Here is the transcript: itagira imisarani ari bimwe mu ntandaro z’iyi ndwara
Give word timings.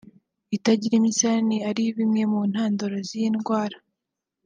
itagira 0.55 0.93
imisarani 0.97 1.57
ari 1.69 1.83
bimwe 1.97 2.23
mu 2.31 2.41
ntandaro 2.51 2.95
z’iyi 3.07 3.29
ndwara 3.35 3.77